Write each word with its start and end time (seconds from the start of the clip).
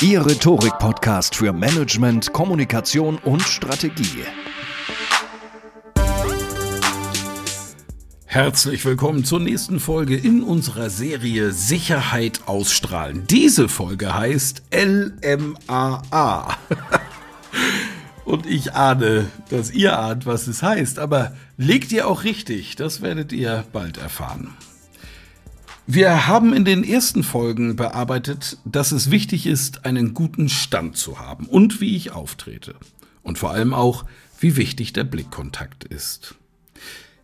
Ihr 0.00 0.24
Rhetorik-Podcast 0.24 1.34
für 1.34 1.52
Management, 1.52 2.32
Kommunikation 2.32 3.18
und 3.18 3.42
Strategie. 3.42 4.22
Herzlich 8.24 8.84
willkommen 8.84 9.24
zur 9.24 9.40
nächsten 9.40 9.80
Folge 9.80 10.16
in 10.16 10.44
unserer 10.44 10.88
Serie 10.88 11.50
Sicherheit 11.50 12.42
ausstrahlen. 12.46 13.24
Diese 13.28 13.68
Folge 13.68 14.14
heißt 14.14 14.62
LMAA. 14.72 16.56
Und 18.24 18.46
ich 18.46 18.74
ahne, 18.74 19.26
dass 19.50 19.72
ihr 19.72 19.98
ahnt, 19.98 20.26
was 20.26 20.46
es 20.46 20.62
heißt, 20.62 21.00
aber 21.00 21.32
legt 21.56 21.90
ihr 21.90 22.06
auch 22.06 22.22
richtig, 22.22 22.76
das 22.76 23.02
werdet 23.02 23.32
ihr 23.32 23.64
bald 23.72 23.96
erfahren. 23.96 24.54
Wir 25.90 26.26
haben 26.26 26.52
in 26.52 26.66
den 26.66 26.84
ersten 26.84 27.22
Folgen 27.22 27.74
bearbeitet, 27.74 28.58
dass 28.66 28.92
es 28.92 29.10
wichtig 29.10 29.46
ist, 29.46 29.86
einen 29.86 30.12
guten 30.12 30.50
Stand 30.50 30.98
zu 30.98 31.18
haben 31.18 31.46
und 31.46 31.80
wie 31.80 31.96
ich 31.96 32.10
auftrete. 32.12 32.74
Und 33.22 33.38
vor 33.38 33.52
allem 33.52 33.72
auch, 33.72 34.04
wie 34.38 34.56
wichtig 34.56 34.92
der 34.92 35.04
Blickkontakt 35.04 35.84
ist. 35.84 36.34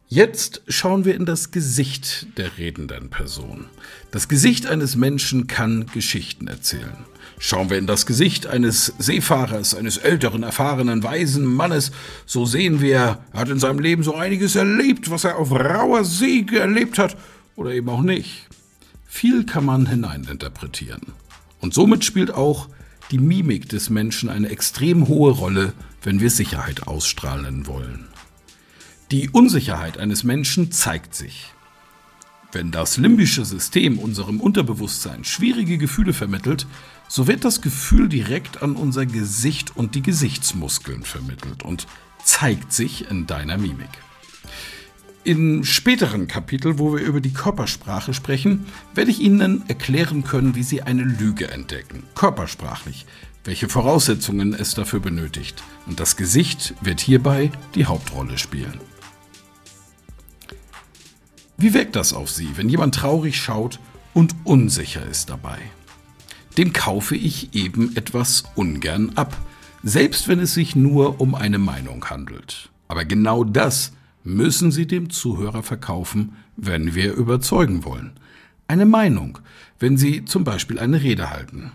Jetzt 0.09 0.63
schauen 0.67 1.05
wir 1.05 1.15
in 1.15 1.27
das 1.27 1.51
Gesicht 1.51 2.27
der 2.39 2.57
redenden 2.57 3.11
Person. 3.11 3.67
Das 4.13 4.29
Gesicht 4.29 4.67
eines 4.67 4.97
Menschen 4.97 5.47
kann 5.47 5.85
Geschichten 5.93 6.47
erzählen. 6.47 7.05
Schauen 7.39 7.69
wir 7.69 7.77
in 7.77 7.87
das 7.87 8.07
Gesicht 8.07 8.47
eines 8.47 8.95
Seefahrers, 8.99 9.75
eines 9.75 9.99
älteren, 9.99 10.43
erfahrenen, 10.43 11.03
weisen 11.03 11.45
Mannes, 11.45 11.93
so 12.25 12.47
sehen 12.47 12.81
wir, 12.81 13.19
er 13.31 13.41
hat 13.41 13.51
in 13.51 13.59
seinem 13.59 13.81
Leben 13.81 14.03
so 14.03 14.15
einiges 14.15 14.57
erlebt, 14.57 15.11
was 15.11 15.25
er 15.25 15.37
auf 15.37 15.53
rauer 15.53 16.05
See 16.05 16.47
erlebt 16.51 16.99
hat 16.99 17.15
oder 17.57 17.73
eben 17.73 17.89
auch 17.89 18.03
nicht. 18.03 18.49
Viel 19.07 19.45
kann 19.45 19.65
man 19.65 19.87
hineininterpretieren. 19.87 21.13
Und 21.61 21.75
somit 21.75 22.05
spielt 22.05 22.33
auch 22.33 22.69
die 23.11 23.19
Mimik 23.19 23.69
des 23.69 23.91
Menschen 23.91 24.29
eine 24.29 24.49
extrem 24.49 25.09
hohe 25.09 25.33
Rolle, 25.33 25.73
wenn 26.03 26.21
wir 26.21 26.31
Sicherheit 26.31 26.87
ausstrahlen 26.87 27.67
wollen. 27.67 28.09
Die 29.11 29.31
Unsicherheit 29.31 29.99
eines 29.99 30.25
Menschen 30.25 30.73
zeigt 30.73 31.15
sich. 31.15 31.53
Wenn 32.53 32.71
das 32.71 32.97
limbische 32.97 33.45
System 33.45 33.99
unserem 33.99 34.41
Unterbewusstsein 34.41 35.25
schwierige 35.25 35.77
Gefühle 35.77 36.13
vermittelt, 36.13 36.67
so 37.09 37.27
wird 37.27 37.45
das 37.45 37.61
Gefühl 37.61 38.09
direkt 38.09 38.63
an 38.63 38.77
unser 38.77 39.07
Gesicht 39.07 39.77
und 39.77 39.95
die 39.95 40.03
Gesichtsmuskeln 40.03 41.03
vermittelt 41.03 41.63
und 41.63 41.87
zeigt 42.25 42.73
sich 42.73 43.11
in 43.11 43.27
deiner 43.27 43.59
Mimik. 43.59 43.91
In 45.25 45.65
späteren 45.65 46.29
Kapitel, 46.29 46.79
wo 46.79 46.95
wir 46.95 47.01
über 47.01 47.23
die 47.23 47.33
Körpersprache 47.33 48.13
sprechen, 48.13 48.67
werde 48.95 49.11
ich 49.11 49.21
Ihnen 49.21 49.65
erklären 49.69 50.23
können, 50.23 50.55
wie 50.55 50.63
Sie 50.63 50.83
eine 50.83 51.03
Lüge 51.03 51.51
entdecken, 51.51 52.03
körpersprachlich, 52.15 53.07
welche 53.43 53.71
Voraussetzungen 53.71 54.53
es 54.53 54.75
dafür 54.75 55.01
benötigt. 55.01 55.63
Und 55.87 55.99
das 55.99 56.17
Gesicht 56.17 56.75
wird 56.83 57.01
hierbei 57.01 57.51
die 57.75 57.87
Hauptrolle 57.87 58.37
spielen. 58.37 58.79
Wie 61.57 61.73
wirkt 61.73 61.97
das 61.97 62.13
auf 62.13 62.31
Sie, 62.31 62.59
wenn 62.59 62.69
jemand 62.69 62.95
traurig 62.95 63.41
schaut 63.41 63.81
und 64.13 64.35
unsicher 64.45 65.07
ist 65.07 65.31
dabei? 65.31 65.59
Dem 66.59 66.75
kaufe 66.75 67.17
ich 67.17 67.55
eben 67.55 67.97
etwas 67.97 68.45
ungern 68.57 69.13
ab, 69.15 69.35
selbst 69.83 70.29
wenn 70.29 70.41
es 70.41 70.53
sich 70.53 70.77
nur 70.77 71.19
um 71.19 71.35
eine 71.35 71.59
Meinung 71.59 72.05
handelt. 72.11 72.69
Aber 72.89 73.07
genau 73.07 73.43
das 73.43 73.93
müssen 74.25 74.73
Sie 74.73 74.87
dem 74.87 75.11
Zuhörer 75.11 75.63
verkaufen, 75.63 76.37
wenn 76.57 76.95
wir 76.95 77.15
überzeugen 77.15 77.85
wollen. 77.85 78.13
Eine 78.67 78.87
Meinung, 78.87 79.39
wenn 79.79 79.97
Sie 79.97 80.25
zum 80.25 80.45
Beispiel 80.45 80.79
eine 80.79 81.03
Rede 81.03 81.31
halten. 81.31 81.73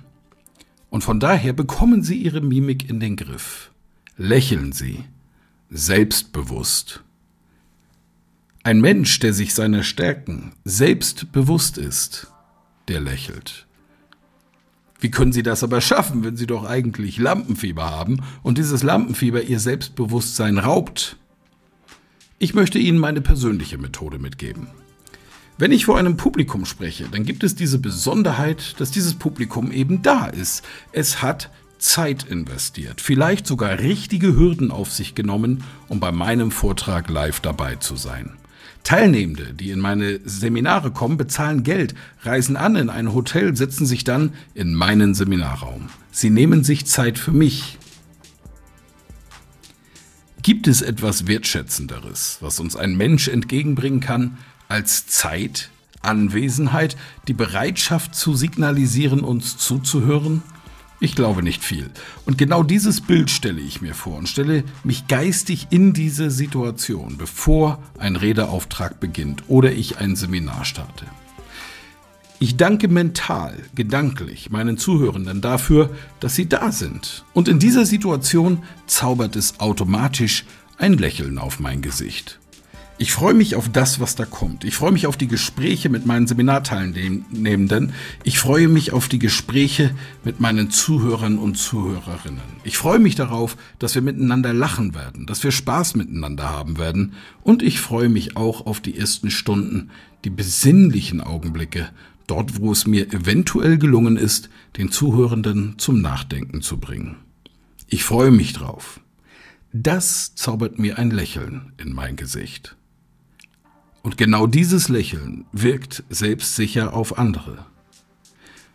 Und 0.89 1.03
von 1.03 1.19
daher 1.19 1.53
bekommen 1.53 2.01
Sie 2.01 2.17
Ihre 2.17 2.41
Mimik 2.41 2.89
in 2.89 2.99
den 2.99 3.15
Griff. 3.15 3.71
Lächeln 4.17 4.71
Sie, 4.71 5.03
selbstbewusst. 5.69 7.03
Ein 8.63 8.81
Mensch, 8.81 9.19
der 9.19 9.33
sich 9.33 9.53
seiner 9.53 9.83
Stärken 9.83 10.53
selbst 10.65 11.31
bewusst 11.31 11.77
ist, 11.77 12.27
der 12.87 12.99
lächelt. 12.99 13.67
Wie 14.99 15.11
können 15.11 15.31
Sie 15.31 15.43
das 15.43 15.63
aber 15.63 15.79
schaffen, 15.79 16.23
wenn 16.23 16.35
Sie 16.35 16.47
doch 16.47 16.65
eigentlich 16.65 17.17
Lampenfieber 17.19 17.89
haben 17.89 18.21
und 18.43 18.57
dieses 18.57 18.83
Lampenfieber 18.83 19.43
Ihr 19.43 19.59
Selbstbewusstsein 19.59 20.57
raubt? 20.57 21.17
Ich 22.41 22.53
möchte 22.53 22.79
Ihnen 22.79 22.97
meine 22.97 23.19
persönliche 23.19 23.77
Methode 23.77 24.17
mitgeben. 24.17 24.67
Wenn 25.57 25.73
ich 25.73 25.83
vor 25.83 25.97
einem 25.97 26.15
Publikum 26.15 26.63
spreche, 26.63 27.03
dann 27.11 27.25
gibt 27.25 27.43
es 27.43 27.53
diese 27.53 27.79
Besonderheit, 27.79 28.79
dass 28.79 28.91
dieses 28.91 29.15
Publikum 29.15 29.73
eben 29.73 30.01
da 30.01 30.27
ist. 30.27 30.63
Es 30.93 31.21
hat 31.21 31.49
Zeit 31.79 32.23
investiert, 32.23 33.01
vielleicht 33.01 33.45
sogar 33.45 33.79
richtige 33.79 34.37
Hürden 34.37 34.71
auf 34.71 34.89
sich 34.89 35.15
genommen, 35.15 35.65
um 35.89 35.99
bei 35.99 36.13
meinem 36.13 36.51
Vortrag 36.51 37.09
live 37.09 37.41
dabei 37.41 37.75
zu 37.75 37.97
sein. 37.97 38.31
Teilnehmende, 38.85 39.53
die 39.53 39.71
in 39.71 39.81
meine 39.81 40.21
Seminare 40.23 40.91
kommen, 40.91 41.17
bezahlen 41.17 41.63
Geld, 41.63 41.93
reisen 42.21 42.55
an 42.55 42.77
in 42.77 42.89
ein 42.89 43.13
Hotel, 43.13 43.53
setzen 43.57 43.85
sich 43.85 44.05
dann 44.05 44.31
in 44.53 44.73
meinen 44.73 45.13
Seminarraum. 45.13 45.89
Sie 46.11 46.29
nehmen 46.29 46.63
sich 46.63 46.85
Zeit 46.85 47.19
für 47.19 47.33
mich, 47.33 47.77
Gibt 50.49 50.67
es 50.67 50.81
etwas 50.81 51.27
Wertschätzenderes, 51.27 52.39
was 52.41 52.59
uns 52.59 52.75
ein 52.75 52.97
Mensch 52.97 53.27
entgegenbringen 53.27 53.99
kann, 53.99 54.39
als 54.67 55.05
Zeit, 55.05 55.69
Anwesenheit, 56.01 56.97
die 57.27 57.33
Bereitschaft 57.33 58.15
zu 58.15 58.33
signalisieren, 58.33 59.19
uns 59.19 59.59
zuzuhören? 59.59 60.41
Ich 60.99 61.13
glaube 61.13 61.43
nicht 61.43 61.63
viel. 61.63 61.91
Und 62.25 62.39
genau 62.39 62.63
dieses 62.63 62.99
Bild 62.99 63.29
stelle 63.29 63.61
ich 63.61 63.81
mir 63.81 63.93
vor 63.93 64.17
und 64.17 64.27
stelle 64.27 64.63
mich 64.83 65.05
geistig 65.07 65.67
in 65.69 65.93
diese 65.93 66.31
Situation, 66.31 67.17
bevor 67.19 67.77
ein 67.99 68.15
Redeauftrag 68.15 68.99
beginnt 68.99 69.43
oder 69.49 69.71
ich 69.71 69.99
ein 69.99 70.15
Seminar 70.15 70.65
starte. 70.65 71.05
Ich 72.41 72.55
danke 72.55 72.87
mental, 72.87 73.53
gedanklich 73.75 74.49
meinen 74.49 74.77
Zuhörenden 74.77 75.41
dafür, 75.41 75.89
dass 76.21 76.35
sie 76.35 76.47
da 76.47 76.71
sind. 76.71 77.25
Und 77.33 77.49
in 77.49 77.59
dieser 77.59 77.85
Situation 77.85 78.63
zaubert 78.87 79.35
es 79.35 79.59
automatisch 79.59 80.45
ein 80.77 80.93
Lächeln 80.93 81.37
auf 81.37 81.59
mein 81.59 81.81
Gesicht. 81.81 82.39
Ich 83.01 83.13
freue 83.13 83.33
mich 83.33 83.55
auf 83.55 83.69
das, 83.69 84.01
was 84.01 84.15
da 84.15 84.25
kommt. 84.25 84.65
Ich 84.65 84.75
freue 84.75 84.91
mich 84.91 85.07
auf 85.07 85.15
die 85.15 85.29
Gespräche 85.29 85.87
mit 85.87 86.05
meinen 86.05 86.27
Seminarteilnehmenden. 86.27 87.93
Ich 88.25 88.39
freue 88.39 88.67
mich 88.67 88.91
auf 88.91 89.07
die 89.07 89.19
Gespräche 89.19 89.95
mit 90.25 90.41
meinen 90.41 90.69
Zuhörern 90.69 91.37
und 91.37 91.55
Zuhörerinnen. 91.55 92.41
Ich 92.65 92.77
freue 92.77 92.99
mich 92.99 93.15
darauf, 93.15 93.55
dass 93.79 93.95
wir 93.95 94.01
miteinander 94.01 94.53
lachen 94.53 94.95
werden, 94.95 95.25
dass 95.27 95.45
wir 95.45 95.51
Spaß 95.51 95.95
miteinander 95.95 96.49
haben 96.49 96.77
werden. 96.77 97.13
Und 97.41 97.63
ich 97.63 97.79
freue 97.79 98.09
mich 98.09 98.35
auch 98.35 98.65
auf 98.65 98.81
die 98.81 98.97
ersten 98.97 99.31
Stunden, 99.31 99.91
die 100.25 100.29
besinnlichen 100.29 101.21
Augenblicke, 101.21 101.87
dort 102.27 102.59
wo 102.59 102.73
es 102.73 102.85
mir 102.85 103.13
eventuell 103.13 103.77
gelungen 103.77 104.17
ist, 104.17 104.49
den 104.75 104.91
Zuhörenden 104.91 105.75
zum 105.77 106.01
Nachdenken 106.01 106.61
zu 106.61 106.81
bringen. 106.81 107.15
Ich 107.87 108.03
freue 108.03 108.31
mich 108.31 108.51
drauf. 108.51 108.99
Das 109.71 110.35
zaubert 110.35 110.79
mir 110.79 110.97
ein 110.97 111.11
Lächeln 111.11 111.71
in 111.77 111.93
mein 111.93 112.17
Gesicht. 112.17 112.75
Und 114.01 114.17
genau 114.17 114.47
dieses 114.47 114.89
Lächeln 114.89 115.45
wirkt 115.51 116.03
selbstsicher 116.09 116.93
auf 116.93 117.17
andere. 117.17 117.65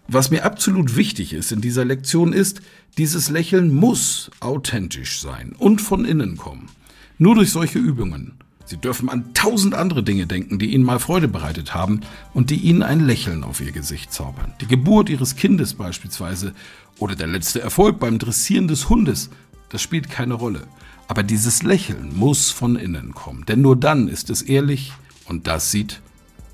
Was 0.06 0.30
mir 0.30 0.44
absolut 0.44 0.96
wichtig 0.96 1.32
ist 1.32 1.50
in 1.50 1.62
dieser 1.62 1.84
Lektion 1.84 2.32
ist, 2.32 2.60
dieses 2.98 3.30
Lächeln 3.30 3.74
muss 3.74 4.30
authentisch 4.40 5.20
sein 5.20 5.54
und 5.58 5.80
von 5.80 6.04
innen 6.04 6.36
kommen. 6.36 6.68
Nur 7.16 7.34
durch 7.34 7.50
solche 7.50 7.78
Übungen. 7.78 8.34
Sie 8.66 8.76
dürfen 8.76 9.08
an 9.08 9.32
tausend 9.34 9.74
andere 9.74 10.02
Dinge 10.02 10.26
denken, 10.26 10.58
die 10.58 10.72
Ihnen 10.72 10.84
mal 10.84 10.98
Freude 10.98 11.28
bereitet 11.28 11.74
haben 11.74 12.00
und 12.32 12.50
die 12.50 12.56
Ihnen 12.56 12.82
ein 12.82 13.00
Lächeln 13.00 13.44
auf 13.44 13.60
Ihr 13.60 13.72
Gesicht 13.72 14.12
zaubern. 14.12 14.54
Die 14.60 14.66
Geburt 14.66 15.08
Ihres 15.08 15.36
Kindes 15.36 15.74
beispielsweise 15.74 16.54
oder 16.98 17.14
der 17.14 17.26
letzte 17.26 17.60
Erfolg 17.60 17.98
beim 17.98 18.18
Dressieren 18.18 18.68
des 18.68 18.88
Hundes, 18.88 19.30
das 19.70 19.82
spielt 19.82 20.10
keine 20.10 20.34
Rolle. 20.34 20.66
Aber 21.08 21.22
dieses 21.22 21.62
Lächeln 21.62 22.16
muss 22.16 22.50
von 22.50 22.76
innen 22.76 23.14
kommen, 23.14 23.44
denn 23.46 23.60
nur 23.60 23.76
dann 23.76 24.08
ist 24.08 24.30
es 24.30 24.40
ehrlich, 24.40 24.92
und 25.26 25.46
das 25.46 25.70
sieht 25.70 26.00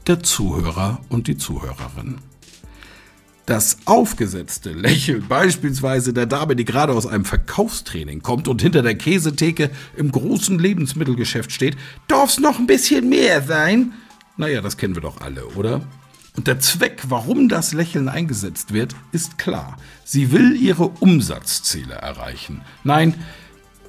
der 0.07 0.23
Zuhörer 0.23 1.01
und 1.09 1.27
die 1.29 1.37
Zuhörerin. 1.37 2.19
Das 3.47 3.79
aufgesetzte 3.85 4.71
Lächeln 4.71 5.27
beispielsweise 5.27 6.13
der 6.13 6.27
Dame, 6.27 6.55
die 6.55 6.65
gerade 6.65 6.93
aus 6.93 7.07
einem 7.07 7.25
Verkaufstraining 7.25 8.23
kommt 8.23 8.47
und 8.47 8.63
hinter 8.63 8.83
der 8.83 8.95
Käsetheke 8.95 9.71
im 9.97 10.13
großen 10.13 10.59
Lebensmittelgeschäft 10.59 11.51
steht, 11.51 11.77
darf's 12.07 12.39
noch 12.39 12.59
ein 12.59 12.67
bisschen 12.67 13.09
mehr 13.09 13.43
sein? 13.43 13.93
Naja, 14.37 14.61
das 14.61 14.77
kennen 14.77 14.95
wir 14.95 15.03
doch 15.03 15.21
alle, 15.21 15.47
oder? 15.57 15.83
Und 16.37 16.47
der 16.47 16.61
Zweck, 16.61 17.03
warum 17.09 17.49
das 17.49 17.73
Lächeln 17.73 18.09
eingesetzt 18.09 18.73
wird, 18.73 18.95
ist 19.11 19.37
klar. 19.37 19.77
Sie 20.05 20.31
will 20.31 20.55
ihre 20.55 20.87
Umsatzziele 20.87 21.95
erreichen. 21.95 22.63
Nein, 22.85 23.15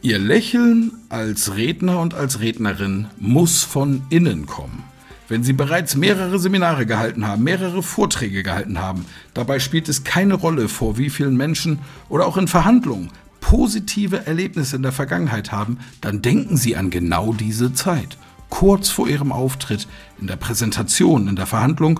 Ihr 0.03 0.17
Lächeln 0.17 0.93
als 1.09 1.55
Redner 1.55 1.99
und 1.99 2.15
als 2.15 2.39
Rednerin 2.39 3.05
muss 3.19 3.63
von 3.63 4.01
innen 4.09 4.47
kommen. 4.47 4.83
Wenn 5.29 5.43
Sie 5.43 5.53
bereits 5.53 5.95
mehrere 5.95 6.39
Seminare 6.39 6.87
gehalten 6.87 7.27
haben, 7.27 7.43
mehrere 7.43 7.83
Vorträge 7.83 8.41
gehalten 8.41 8.79
haben, 8.79 9.05
dabei 9.35 9.59
spielt 9.59 9.87
es 9.89 10.03
keine 10.03 10.33
Rolle, 10.33 10.69
vor 10.69 10.97
wie 10.97 11.11
vielen 11.11 11.37
Menschen 11.37 11.79
oder 12.09 12.25
auch 12.25 12.37
in 12.37 12.47
Verhandlungen 12.47 13.11
positive 13.41 14.25
Erlebnisse 14.25 14.75
in 14.77 14.81
der 14.81 14.91
Vergangenheit 14.91 15.51
haben, 15.51 15.77
dann 15.99 16.23
denken 16.23 16.57
Sie 16.57 16.75
an 16.75 16.89
genau 16.89 17.33
diese 17.33 17.73
Zeit. 17.73 18.17
Kurz 18.49 18.89
vor 18.89 19.07
Ihrem 19.07 19.31
Auftritt, 19.31 19.87
in 20.19 20.25
der 20.25 20.35
Präsentation, 20.35 21.27
in 21.27 21.35
der 21.35 21.45
Verhandlung 21.45 21.99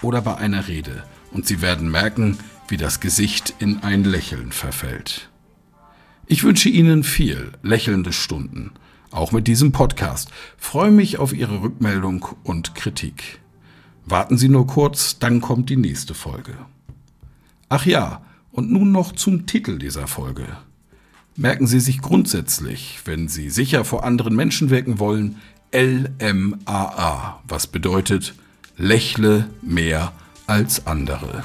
oder 0.00 0.22
bei 0.22 0.36
einer 0.36 0.68
Rede. 0.68 1.04
Und 1.32 1.46
Sie 1.46 1.60
werden 1.60 1.90
merken, 1.90 2.38
wie 2.68 2.78
das 2.78 3.00
Gesicht 3.00 3.52
in 3.58 3.82
ein 3.82 4.04
Lächeln 4.04 4.52
verfällt. 4.52 5.28
Ich 6.26 6.44
wünsche 6.44 6.68
Ihnen 6.68 7.02
viel 7.04 7.52
lächelnde 7.62 8.12
Stunden, 8.12 8.70
auch 9.10 9.32
mit 9.32 9.46
diesem 9.46 9.72
Podcast. 9.72 10.30
Freue 10.56 10.90
mich 10.90 11.18
auf 11.18 11.32
Ihre 11.32 11.62
Rückmeldung 11.62 12.26
und 12.44 12.74
Kritik. 12.74 13.40
Warten 14.06 14.38
Sie 14.38 14.48
nur 14.48 14.66
kurz, 14.66 15.18
dann 15.18 15.40
kommt 15.40 15.68
die 15.68 15.76
nächste 15.76 16.14
Folge. 16.14 16.54
Ach 17.68 17.86
ja, 17.86 18.22
und 18.50 18.70
nun 18.70 18.92
noch 18.92 19.12
zum 19.12 19.46
Titel 19.46 19.78
dieser 19.78 20.06
Folge. 20.06 20.46
Merken 21.36 21.66
Sie 21.66 21.80
sich 21.80 22.00
grundsätzlich, 22.02 23.00
wenn 23.04 23.28
Sie 23.28 23.48
sicher 23.50 23.84
vor 23.84 24.04
anderen 24.04 24.36
Menschen 24.36 24.70
wirken 24.70 24.98
wollen, 24.98 25.36
LMAA, 25.74 27.42
was 27.48 27.66
bedeutet 27.66 28.34
lächle 28.76 29.48
mehr 29.62 30.12
als 30.46 30.86
andere. 30.86 31.44